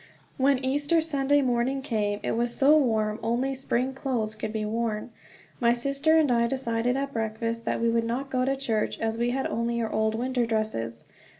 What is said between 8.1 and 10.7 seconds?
go to church, as we had only our old winter